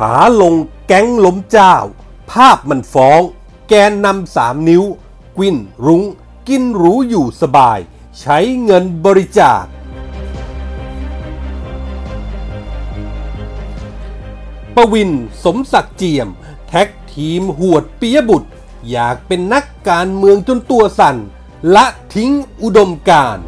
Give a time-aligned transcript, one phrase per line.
[0.00, 0.54] ขาลง
[0.86, 1.74] แก๊งล้มเจ้า
[2.30, 3.20] ภาพมันฟ้อง
[3.68, 4.82] แกนนำสามนิ้ว
[5.36, 5.56] กวิน
[5.86, 6.02] รุง้ง
[6.48, 7.78] กินหรูอยู่สบาย
[8.20, 9.64] ใช้เงินบริจาค
[14.74, 15.10] ปวิน
[15.44, 16.28] สมศักดิ์เจียม
[16.68, 18.50] แท็กทีมหวดปิยบุตร
[18.90, 21.16] อยากเป็นนักการเมืองจนตัวสั่น
[21.74, 22.32] ละทิ้ง
[22.62, 23.46] อุดมการณ์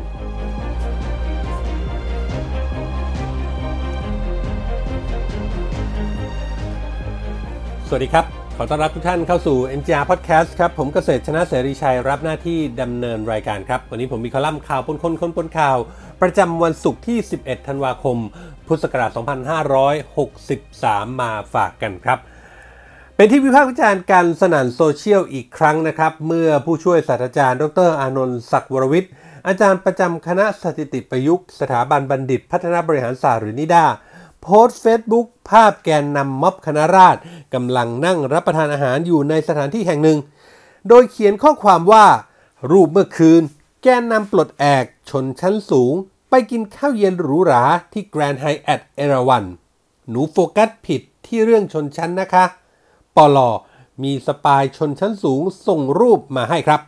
[7.90, 15.76] สวัสดีครับ ขอต้อนรับทุกท่านเข้าสู่ MGR Podcast ครับ ผมเกษตรชนะเสรีชัยรับหน้าที่ดำเนินรายการครับ วันนี้ผมมีคอลัมน์ข่าวปนคนคนปนข่าว
[16.22, 18.16] ประจำวันศุกร์ที่ 11 ธันวาคม
[18.66, 22.18] พุทธศักราช 2563 มาฝากกันครับ
[23.16, 29.12] เป็นที่วิพากษ์วิจารณ์กันสนั่นโซเชียลอีกครั้งนะครับ เมื่อผู้ช่วยศาสตราจารย์ ดร.อานนท์ศักดิ์วรวิชญ์
[29.46, 33.84] อาจารย์ประจำคณะสถิติประยุกต์ สถาบันบัณฑิต พัฒนาบริหารศาสตร์หรือนิด้า
[34.42, 37.20] โพสต์เฟซบุ๊กภาพแกนนำม็อบคณะราษฎร
[37.54, 40.18] กำลังนั่งรับประทานอาหารอยู่ในสถานที่แห่งหนึ่ง
[40.88, 42.06] โดยเขียนข้อความว่า
[42.70, 43.42] รูปเมื่อคืน
[43.82, 45.94] แกนนำปลดแอกชนชั้นสูง
[46.30, 49.44] ไปกินข้าวเย็นหรูหราที่แกรนด์ไฮแอทเอราวัน
[50.08, 52.44] หนูโฟกัสผิดที่เรื่องชนชั้นนะคะ
[53.16, 53.50] ปล.
[54.02, 56.80] มี spy ชนชั้นสูงส่งรูปมาให้ครับ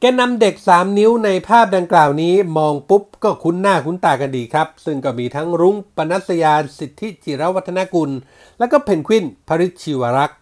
[0.00, 8.10] แกนนำเด็ก 3 นิ้วในภาพดังกล่าวนี้มองปุ๊บก็คุ้นหน้าคุ้นตากันดีครับ ซึ่งก็มีทั้งรุ้งปนัสยาสิทธิจิรวัฒนกุล
[8.58, 10.40] และก็เพนกวินพริชชิวรักษ์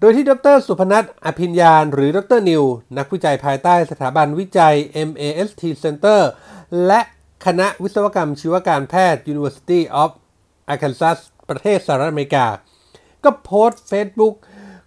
[0.00, 2.64] โดยที่ดรสุพนัทอภิญญาณหรือดรนิว
[2.98, 4.74] นักวิจัยภายใต้สถาบันวิจัย
[5.08, 6.20] MAST Center
[6.86, 7.00] และ
[7.46, 10.10] คณะวิศวกรรมชีวการแพทย์ University of
[10.72, 12.46] Arkansas ประเทศสหรัฐอเมริกา
[13.24, 14.34] ก็โพสต์ Facebook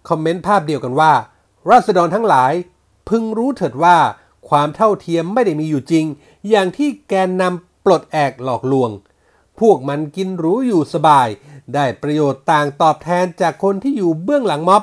[0.08, 1.12] คอมเมนต์ภาพเดียวกันว่า
[1.70, 2.54] ราษฎรทั้งหลาย
[3.10, 3.98] พึงรู้เถิดว่า
[4.48, 6.06] ความเท่าเทียมไม่ได้มีอยู่จริง
[6.48, 8.90] อย่างที่แกนนำปลดแอกหลอกลวง
[9.60, 11.28] พวกมันกินรู้อยู่สบาย
[11.74, 14.82] ได้ประโยชน์ต่างตอบแทนจากคนที่อยู่เบื้องหลังม็อบ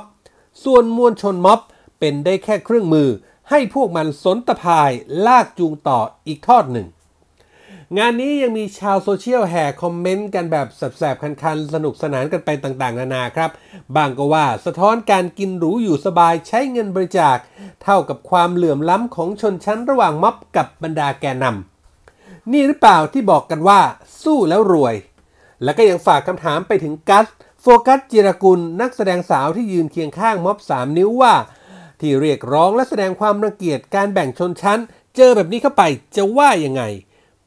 [0.63, 1.59] ส่วนมวลชนม็อบ
[1.99, 3.09] เป็นได้แค่เครื่องมือ
[3.49, 4.91] ให้พวกมันสนตะพาย
[5.25, 6.87] ลากจูงต่ออีกทอดหนึ่ง
[7.95, 13.51] งานนี้ยังมีชาวโซเชียลแห่คอมเมนต์กันแบบแสบๆ คันๆ สนุกสนานกันไปต่างๆ นานาครับ
[13.95, 17.37] บางก็ว่าสะท้อนการกินหรูอยู่สบายใช้เงินบริจาค
[17.83, 23.79] เท่ากับความเหลื่อมล้ำของชนชั้นระหว่างม็อบกับบรรดาแกนนำนี่หรือเปล่าที่บอกกันว่า
[24.23, 24.95] สู้แล้วรวย
[25.63, 27.27] แล้วก็ยังฝากคำถามไปถึงกัส
[27.61, 31.35] โฟกัสจิรกุลนักแสดงสาวที่ยืนเคียงข้างม็อบ3 นิ้วว่า
[31.99, 34.79] ที่เรียกร้องและแสดงความรังเกียจการแบ่งชนชั้น
[35.15, 35.83] เจอแบบนี้เข้าไป
[36.15, 36.83] จะว่ายังไง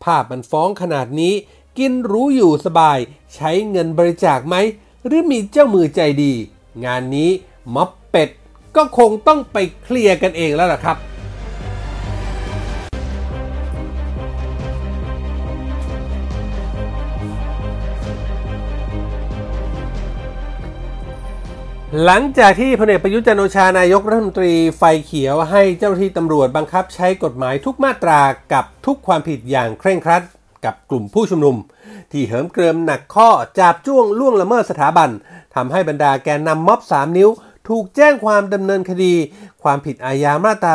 [0.04, 1.34] ภาพมันฟ้องขนาดนี้
[1.78, 2.98] กินรู้อยู่สบาย
[3.34, 4.56] ใช้เงินบริจาคไหม
[5.06, 6.32] หรือมีเจ้ามือใจดี
[6.84, 7.30] งานนี้
[7.74, 8.30] ม็อบเป็ด
[8.76, 10.96] ก็คงต้องไปเคลียร์กันเองแล้วล่ะครับ
[22.04, 28.20] หลังจากที่พลเอกประยุทธ์จันโอชานายกรัฐมนตรีไฟเขียวให้เจ้าหน้าที่ตำรวจบังคับใช้กฎหมายทุกมาตรา
[28.52, 30.22] กับทุกความผิดอย่างเคร่งครัด
[30.64, 31.56] กับกลุ่มผู้ชุมนุม
[32.12, 33.28] ที่เหิมเกริมหนักข้อ
[33.58, 35.10] จาบจ้วงล่วงละเมิดสถาบัน
[35.54, 37.28] ทำให้บรรดาแกนนำม็อบ 3 นิ้ว
[37.68, 39.14] ถูกแจ้งความดำเนินคดี
[39.62, 40.74] ความผิดอาญามาตรา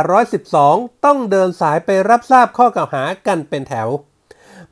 [0.51, 3.87] 112 ต้องเดินสายไปรับทราบข้อกล่าวหากันเป็นแถว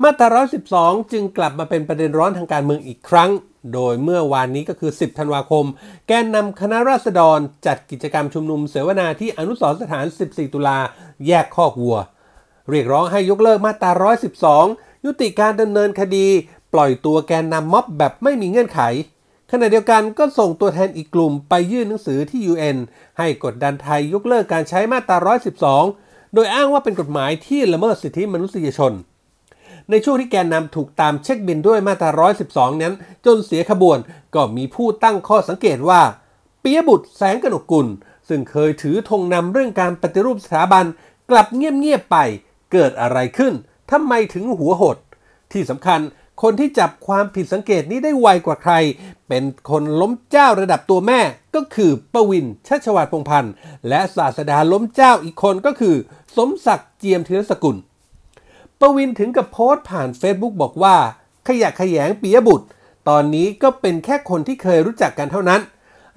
[0.03, 0.41] มาตรา
[0.75, 3.31] 112 จึงกลับมาเป็นประเด็นร้อนทางการเมืองอีกครั้ง
[3.73, 5.65] โดยเมื่อวานนี้ก็คือ 10 ธันวาคม
[6.07, 10.77] แกนนำคณะราษฎรจัดกิจกรรมชุมนุมเสวนาที่อนุสรสถาน 14 ตุลา
[11.27, 11.97] แยกข้อวัว
[12.69, 14.11] เรียกร้องให้ยกเลิกมาตรา
[14.53, 16.27] 112 ยุติการดำเนินคดี
[16.73, 18.81] ปล่อยตัวแกนนำม็อบแบบไม่มีเงื่อนไข
[19.51, 22.77] ขณะเดียวกันก็ส่งตัวแทนอีกกลุ่มไปยื่นหนังสือที่ UN
[23.17, 25.33] ให้กดดันไทยยกเลิกการใช้มาตรา
[25.77, 28.93] 112 โดยอ้างว่าเป็นกฎหมายที่ละเมิดสิทธิมนุษยชน
[29.89, 32.93] ในช่วงที่แกนนำถูกตามเช็คบินด้วยมาตรา 112 นั้น
[33.25, 33.97] จนเสียขบวน
[34.35, 36.01] ก็มีผู้ตั้งข้อสังเกตว่า
[36.61, 37.87] ปิยบุตรแสงกนกกุล
[38.29, 40.85] ซึ่งเคยถือธงนำเรื่องการปฏิรูปสถาบัน
[41.29, 42.17] กลับเงียบๆไป
[42.71, 43.53] เกิดอะไรขึ้น
[43.91, 44.97] ทำไมถึงหัวหด
[45.51, 45.99] ที่สำคัญ
[46.41, 48.73] คนที่จับความผิดสังเกตนี้ได้ไวกว่าใคร
[49.27, 51.19] เป็นคนล้มเจ้าระดับตัวแม่
[51.55, 53.53] ก็คือประวินชัชวาดพงพันธ์
[53.89, 55.95] และศาสดาล้มเจ้าอีกคนก็คือ
[56.35, 57.77] สมศักดิ์เจียมธีรสกุล
[58.85, 60.95] ประวินถึงกับโพสต์ผ่าน Facebook บอกว่า
[61.47, 62.67] ขยะขยงปิยบุตร
[63.09, 65.61] ตอนนี้ก็เป็นแค่คนที่เคยรู้จักกันเท่านั้น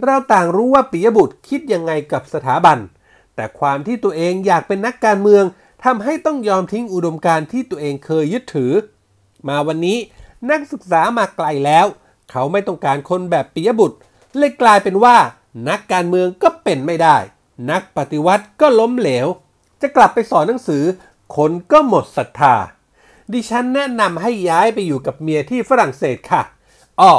[0.05, 2.79] เราต่างรู้ว่าปิยบุตรคิดยังไงกับสถาบัน
[3.35, 5.45] แต่ความที่ตัวเองอยากเป็นนักการเมือง
[5.85, 8.73] ทำให้ต้องยอมทิ้งอุดมการณ์ที่ตัวเองเคยยึดถือ
[9.49, 9.99] มาวันนี้
[10.51, 11.87] นักศึกษามาไกลแล้ว
[12.31, 13.97] เขาไม่ต้องการคนแบบปิยบุตร
[14.37, 15.17] เลยกลายเป็นว่า
[15.69, 17.17] นักการเมืองก็เป็นไม่ได้
[17.71, 19.27] นักปฏิวัติก็ล้มเหลว
[19.83, 20.85] จะกลับไปสอนหนังสือ
[21.37, 22.55] คนก็หมดศรัทธา
[23.33, 26.43] ดิฉันแนะนำให้ย้ายไปอยู่กับเมียที่ฝรั่งเศสค่ะ
[27.01, 27.13] อ้อ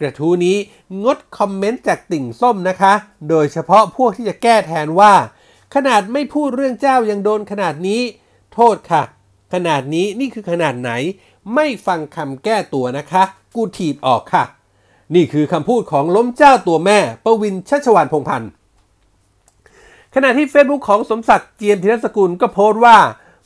[0.00, 0.56] กระทู้นี้
[1.04, 2.92] งดคอมเมนต์จากติ่งส้มนะคะ
[3.28, 5.14] โดยเฉพาะพวกที่จะแก้แทนว่า
[5.74, 8.00] ขนาดไม่พูดเรื่องเจ้ายังโดนขนาดนี้
[8.54, 9.02] โทษค่ะ
[9.54, 10.90] ขนาดนี้นี่คือขนาดไหน
[11.54, 13.22] ไม่ฟังคำแก้ตัวนะคะ
[13.54, 14.44] กูถีบออกค่ะ
[15.14, 18.50] นี่คือคำพูดของล้มเจ้าตัวแม่ประวินชัชวานพงพันธ์
[20.14, 22.98] ขณะที่ Facebook ของสมศักดิ์เจียมธีรสกุลก็โพสต์ว่า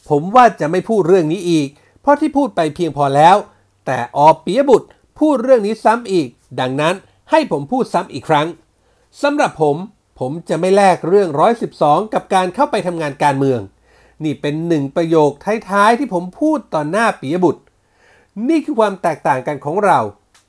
[0.08, 1.68] ผมว่าจะไม่พูดเรื่องนี้อีก
[2.00, 3.36] เพราะที่พูดไปเพียงพอแล้ว
[3.86, 4.88] แต่ออปียบุตร
[5.18, 6.28] พูดเรื่องนี้ซ้ำอีก
[6.60, 6.94] ดังนั้น
[7.30, 8.46] ให้ผมพูดซ้ำอีกครั้ง
[9.22, 9.76] สำหรับผม
[10.18, 11.28] ผมจะไม่แลกเรื่อง
[11.72, 13.60] 112 กับการเข้าไปทำงานการเมือง
[14.24, 15.30] นี่เป็นหนึ่งประโยค
[15.70, 17.62] ท้ายๆ ที่ผมพูดต่อหน้าปียบุตร
[18.48, 19.98] นี่คือความแตกต่างกันของเรา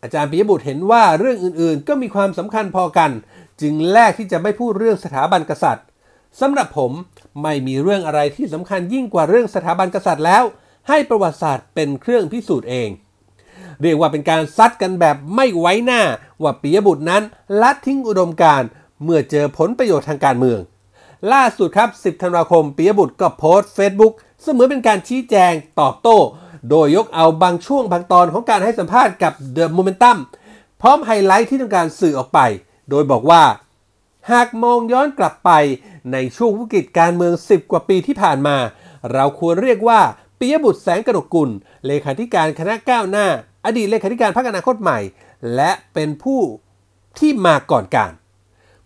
[0.01, 3.11] อาจารย์ปิยบุตรเห็นว่าเรื่องอื่นๆ ก็มีความสำคัญพอกัน
[3.61, 5.85] จึงแลกที่จะไม่พูดเรื่องสถาบันกษัตริย์
[6.41, 6.91] สำหรับผม
[7.43, 10.43] ไม่มีเรื่องอะไรที่สำคัญยิ่งกว่าเรื่องสถาบันกษัตริย์แล้ว
[10.89, 12.89] ให้ประวัติศาสตร์เป็นเครื่องพิสูจน์เอง
[13.81, 16.01] เรียกว่าเป็นการซัดกันแบบไม่ไว้หน้า
[16.41, 17.23] ว่าปิยบุตรนั้น
[17.61, 18.61] ละทิ้งอุดมการณ์
[19.03, 20.59] เมื่อเจอผลประโยชน์ทางการเมือง
[21.31, 26.17] ล่าสุดครับ 10 ธันวาคมปิยบุตรก็โพสต์เฟซบุ๊กเสมือนเป็นการชี้แจงตอบโต้
[26.69, 30.17] โดยยกเอาบางช่วงบางตอนของการให้สัมภาษณ์กับ The Momentum
[30.81, 32.39] พร้อมไฮไลท์ที่ต้องการสื่อออกไป
[32.89, 33.43] โดยบอกว่า
[34.31, 35.51] หากมองย้อนกลับไป
[36.13, 38.57] ในช่วงวิกฤตการเมือง 10 กว่าปีที่ผ่านมา
[39.13, 40.01] เราควรเรียกว่า
[40.39, 41.49] ปิยบุตรแสงกระดกกุล
[41.85, 43.27] เลขาธิการคณะก้าวหน้า
[43.65, 44.99] อดีตเลขาธิการพรรคอนาคตใหม่
[45.55, 46.41] และเป็นผู้
[47.19, 48.11] ที่มาก่อนการ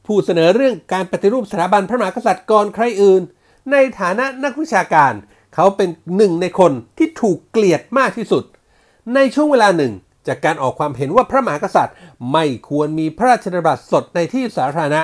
[0.05, 3.21] ผู้เสนอเรื่องการปฏิรูปสถาบันพระมหากษัตริย์ก่อนใครอื่น
[3.71, 5.13] ในฐานะนักวิชาการ
[5.55, 8.43] เขาเป็นหนึ่งในคนที่ถูกเกลียดมากที่สุด
[9.15, 9.93] ในช่วงเวลาหนึ่ง
[10.27, 11.95] จากการออกความเห็นว่าพระมหากษัตริย์
[12.33, 15.01] ไม่ควรมีพระราชดำรัสสดในที่สาธารณะ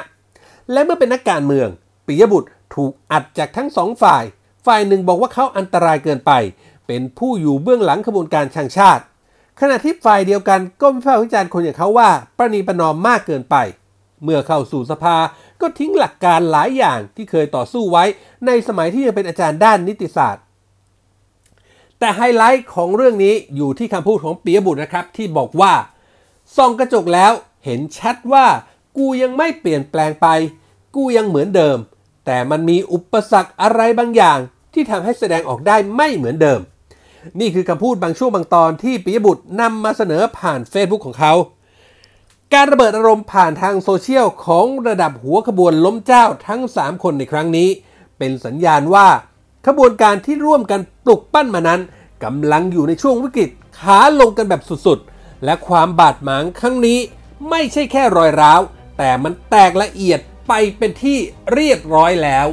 [0.71, 1.69] และเมื่อเป็นนักการเมือง
[2.07, 4.24] ปิยบุตรถูกอัดจากทั้งสองฝ่าย
[4.65, 6.31] ฝ่ายหนึ่งบอกว่าเขาอันตรายเกินไป
[6.88, 9.04] เป็นผู้อยู่เบื้องหลังขบวนการชังชาติ
[9.59, 13.56] ขณะที่ฝ่ายเดียวกันก็วิพากษ์วิจารณ์คนอย่างเขาว่า ประนีประนอมมากเกินไป
[14.24, 15.18] เมื่อเข้าสู่สภา
[15.62, 18.04] ก็ทิ้งหลักการหลายอย่างที่เคยต่อสู้ไว้
[18.45, 20.44] ในสมัยที่ยังเป็นอาจารย์ด้านนิติศาสตร์
[22.00, 25.74] แต่ไฮไลท์ของเรื่องนี้อยู่ที่คำพูดของปียบุตรนะครับที่บอกว่า
[26.57, 27.31] ส่องกระจกแล้ว
[27.65, 28.45] เห็นชัดว่า
[28.98, 30.27] กูยังไม่เปลี่ยนแปลงไป
[30.95, 31.77] กูยังเหมือนเดิม
[32.27, 34.39] แต่มันมีอุปสรรคอะไรบางอย่าง
[34.74, 36.59] ที่ทำให้แสดงออกได้ไม่เหมือนเดิม
[37.39, 41.33] นี่คือคำพูดบางช่วงบางตอนที่ปิยบุตรนำมาเสนอผ่าน Facebook ของเขา
[42.53, 47.69] การระเบิดอารมณ์ผ่านทางโซเชียลของระดับหัวขบวนล้มเจ้าทั้ง 3 คนในครั้งนี้
[48.18, 49.07] เป็นสัญญาณว่า
[49.68, 51.81] ขบวนการที่ร่วมกันปลุกปั้นมานั้น
[52.24, 57.00] กำลังอยู่ในช่วงวิกฤตขาลงกันแบบสุดๆ และความบาดหมางครั้งนี้
[57.50, 58.62] ไม่ใช่แค่รอยร้าว
[58.97, 61.17] แต่มันแตกละเอียด ไปเป็นที่
[61.53, 62.47] เรียบร้อยแล้ว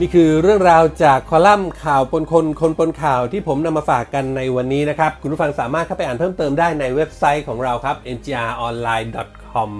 [0.00, 9.70] นี่คือเรื่องราวจากคอลัมน์ข่าวปนคนคนปนข่าวที่ผมนำมาฝากกันในวันนี้นะครับ คุณผู้ฟังสามารถเข้าไปอ่านเพิ่มเติมได้ในเว็บไซต์ของเราครับ ngronline.com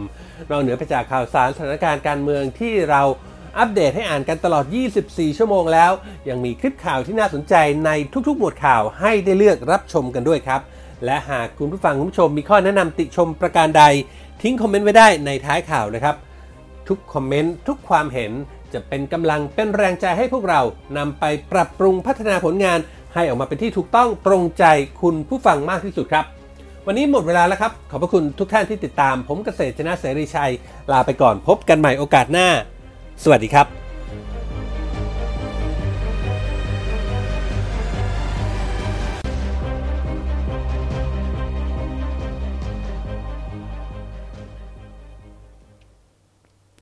[0.50, 3.02] นอกเหนือไปจากข่าวสารสถานการณ์การเมืองที่เรา
[3.58, 4.64] อัปเดตให้อ่านกันตลอด
[5.02, 5.93] 24 ชั่วโมงแล้ว
[6.28, 7.54] ยังมีคลิปข่าวที่น่าสนใจ
[7.87, 7.90] ใน
[8.28, 10.60] ทุกๆ หมวดข่าวให้ได้เลือกรับชมกันด้วยครับ
[11.04, 13.84] และหากคุณผู้ฟังคุณผู้ชมมีข้อแนะนำติชมประการใด
[14.43, 16.16] ทิ้งคอมเมนต์ไว้ได้ในท้ายข่าวนะครับ
[16.88, 18.32] ทุกคอมเมนต์ทุกความเห็น
[18.72, 20.60] จะเป็นกำลังเป็นแรงใจให้พวกเรา
[20.98, 22.79] นำไปปรับปรุงพัฒนาผลงาน
[23.15, 24.65] ให้ออกมาเป็นที่ถูกต้องตรงใจ
[25.03, 26.24] คุณผู้ฟังมากที่สุดครับ
[26.86, 30.53] วันนี้หมดเวลาแล้วครับ ขอบพระคุณทุกท่านที่ติดตาม ผมเกษตรชนะเสรีชัย
[30.93, 32.48] ลาไปก่อนพบกันใหม่โอกาสหน้า
[33.22, 33.81] สวัสดีครับ